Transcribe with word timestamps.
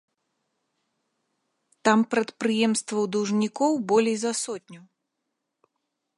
Там 1.89 1.99
прадпрыемстваў-даўжнікоў 2.13 3.71
болей 3.93 4.17
за 4.27 4.31
сотню. 4.45 4.81